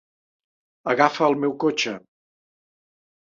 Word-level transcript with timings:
Agafa 0.93 1.27
el 1.33 1.37
meu 1.43 1.53
cotxe. 1.65 1.93